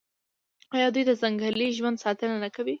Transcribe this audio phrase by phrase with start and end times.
[0.75, 2.69] آیا دوی د ځنګلي ژوند ساتنه نه کوي؟